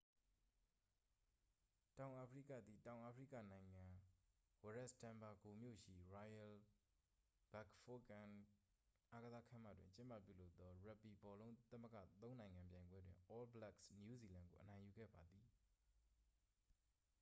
[1.97, 3.83] တောင်အာဖရိကသည် တောင်အာဖရိကနိုင်ငံ၊
[4.63, 6.53] ဝရက်စ်တန်ဘာဂိုမြို့ရှိ royal
[7.53, 8.33] bafokeng
[9.11, 15.47] အားကစားခန်းမတွင် ကျင်းပပြုလုပ်သော ရပ်ဘီဘောလုံးသမဂ္ဂ သုံးနိုင်ငံပြိုင်ပွဲတွင် all blacks နယူးဇီလန် ကို အနိုင်ယူခဲ့ပါသည်။